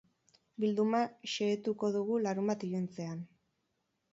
[0.63, 1.01] Bilduma
[1.33, 3.21] xehetuko dugu larunbat iluntzean.